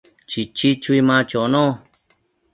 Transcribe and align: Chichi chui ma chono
Chichi 0.29 0.69
chui 0.81 0.99
ma 1.07 1.17
chono 1.29 1.65